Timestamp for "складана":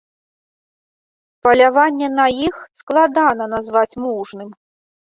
2.83-3.43